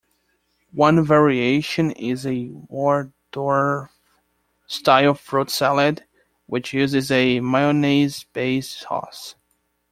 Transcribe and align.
One 0.73 1.03
variation 1.05 1.91
is 1.91 2.25
a 2.25 2.47
Waldorf-style 2.69 5.13
fruit 5.13 5.49
salad, 5.51 6.05
which 6.47 6.73
uses 6.73 7.11
a 7.11 7.39
mayonnaise-based 7.39 8.79
sauce. 8.79 9.35